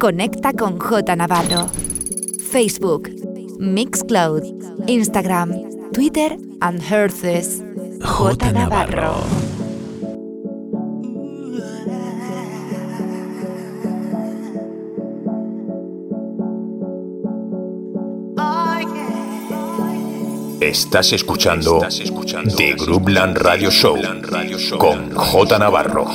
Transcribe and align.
Conecta 0.00 0.54
con 0.54 0.78
J 0.78 1.14
Navarro. 1.14 1.68
Facebook, 2.50 3.10
Mixcloud, 3.58 4.42
Instagram, 4.86 5.52
Twitter 5.92 6.38
and 6.62 6.80
Herces. 6.80 7.62
J 8.02 8.50
Navarro. 8.50 9.16
Estás 20.62 21.12
escuchando 21.12 21.80
The 22.56 22.74
Groupland 22.74 23.36
Radio 23.36 23.70
Show 23.70 23.98
con 24.78 25.14
J 25.14 25.58
Navarro 25.58 26.06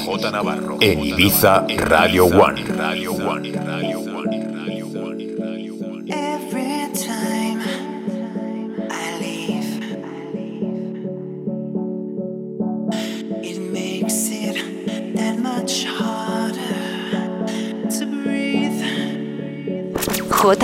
en 0.79 1.03
Ibiza 1.03 1.67
Radio 1.77 2.25
One. 2.25 2.63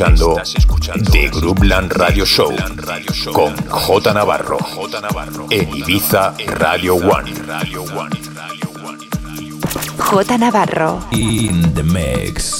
Estás 0.00 0.54
escuchando 0.54 1.10
The 1.10 1.28
Groupland 1.28 1.92
Radio 1.92 2.24
Show 2.24 2.56
con 3.34 3.54
J 3.68 4.14
Navarro 4.14 4.56
en 5.50 5.76
Ibiza 5.76 6.34
Radio 6.46 6.94
One. 6.94 7.30
J 9.98 10.38
Navarro. 10.38 11.04
In 11.10 11.74
the 11.74 11.82
mix. 11.82 12.59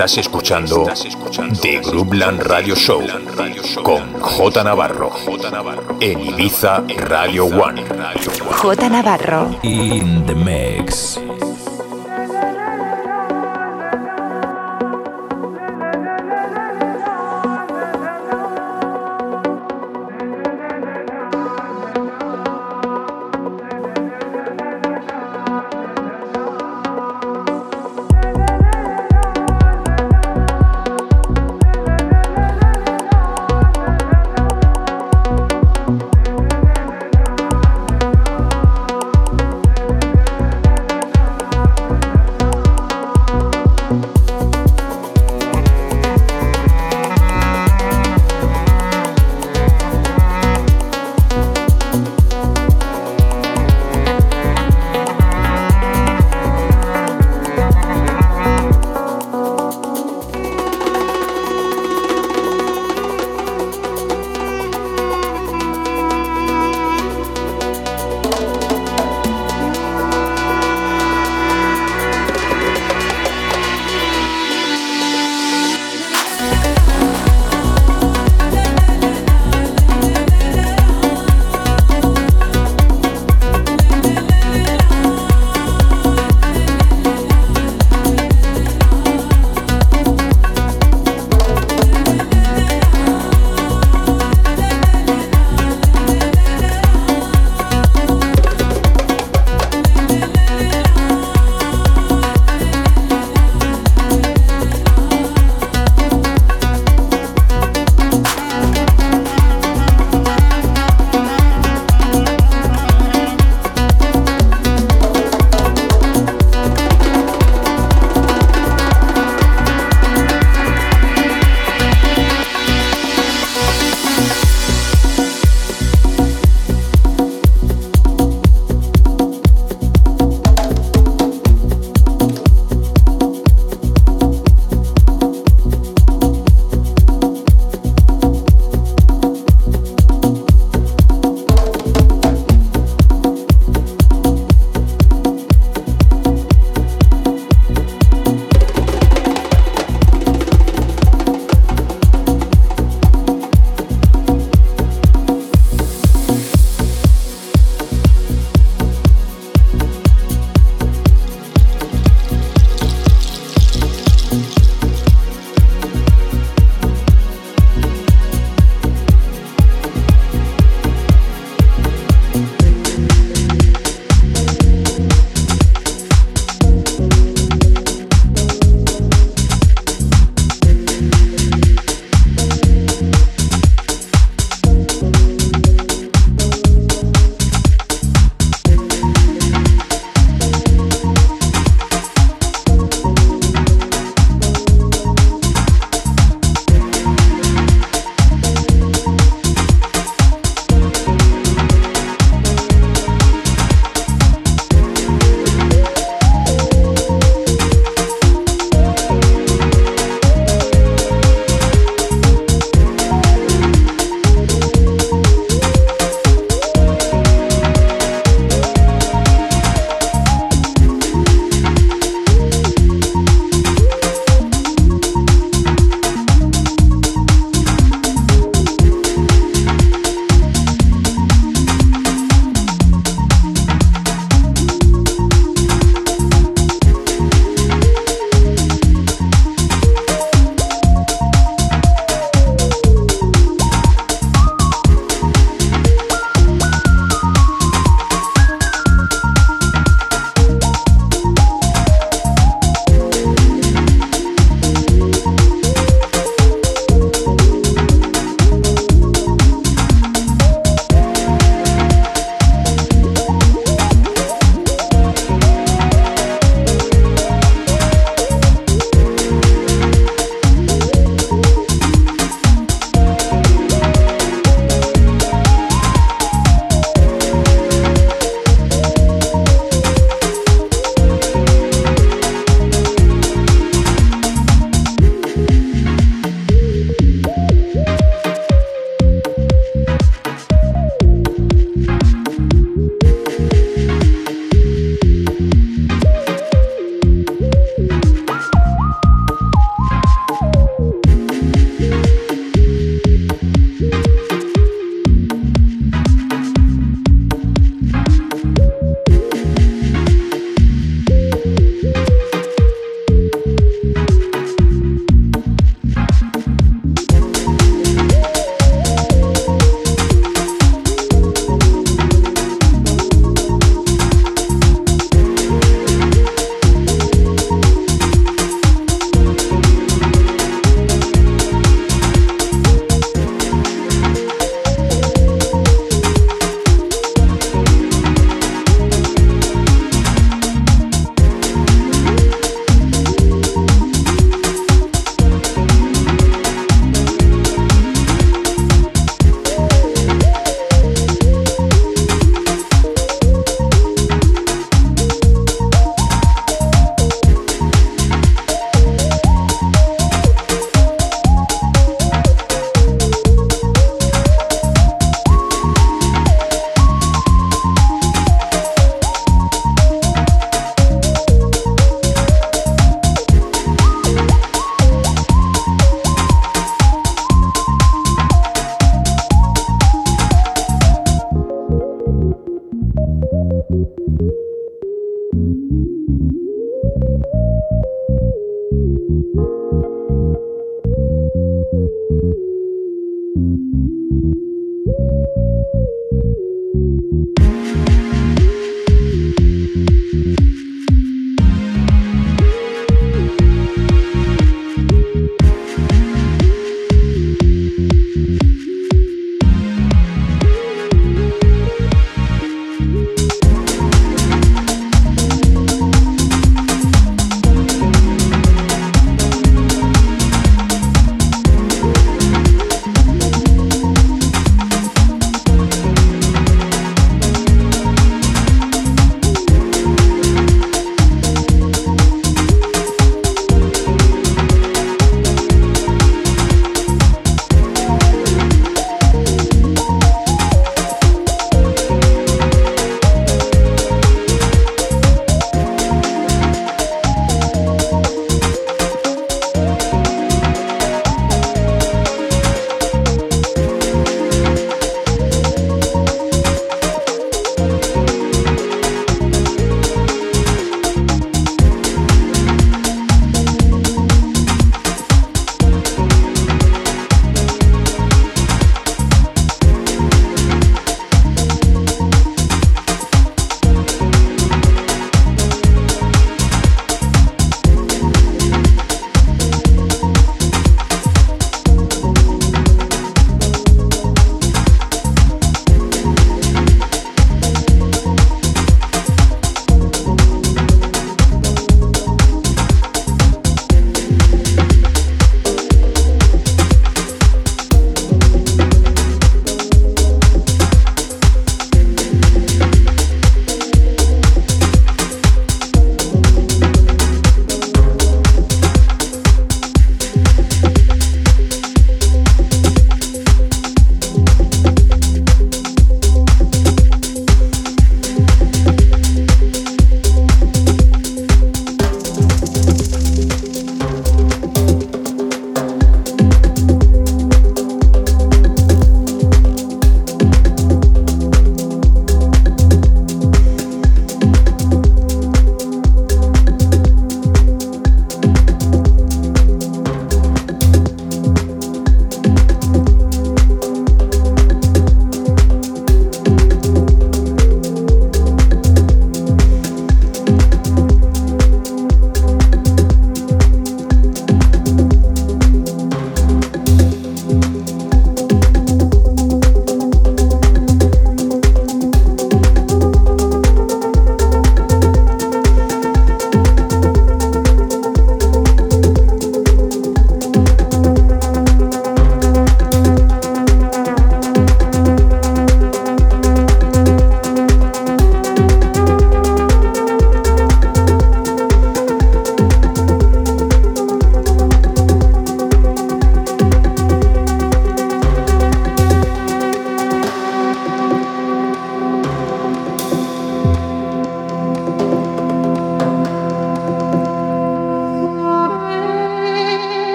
Estás 0.00 0.16
escuchando 0.16 0.86
The 1.60 1.80
Groupland 1.80 2.40
Radio 2.44 2.74
Show 2.74 3.02
con 3.82 4.18
J 4.18 4.64
Navarro 4.64 5.12
en 6.00 6.20
Ibiza 6.20 6.82
Radio 7.06 7.44
One. 7.44 7.84
J 8.50 8.88
Navarro. 8.88 9.50
In 9.62 10.24
the 10.24 10.34
mix. 10.34 11.20